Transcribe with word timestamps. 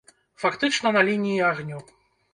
Фактычна, 0.43 0.93
на 0.97 1.05
лініі 1.09 1.47
агню. 1.53 1.79